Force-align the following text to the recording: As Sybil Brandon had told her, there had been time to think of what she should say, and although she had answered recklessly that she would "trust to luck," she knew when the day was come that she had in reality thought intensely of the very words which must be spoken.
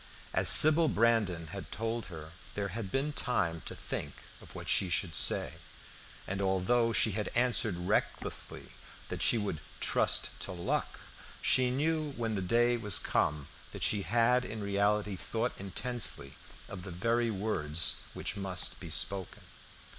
As 0.33 0.49
Sybil 0.49 0.87
Brandon 0.87 1.45
had 1.53 1.71
told 1.71 2.05
her, 2.07 2.31
there 2.55 2.69
had 2.69 2.91
been 2.91 3.13
time 3.13 3.61
to 3.67 3.75
think 3.75 4.13
of 4.41 4.55
what 4.55 4.67
she 4.67 4.89
should 4.89 5.13
say, 5.13 5.53
and 6.25 6.41
although 6.41 6.91
she 6.91 7.11
had 7.11 7.27
answered 7.35 7.77
recklessly 7.77 8.71
that 9.09 9.21
she 9.21 9.37
would 9.37 9.61
"trust 9.79 10.39
to 10.39 10.53
luck," 10.53 11.01
she 11.39 11.69
knew 11.69 12.13
when 12.13 12.33
the 12.33 12.41
day 12.41 12.77
was 12.77 12.97
come 12.97 13.47
that 13.73 13.83
she 13.83 14.01
had 14.01 14.43
in 14.43 14.63
reality 14.63 15.15
thought 15.15 15.51
intensely 15.59 16.33
of 16.67 16.81
the 16.81 16.89
very 16.89 17.29
words 17.29 17.97
which 18.15 18.35
must 18.35 18.79
be 18.79 18.89
spoken. 18.89 19.43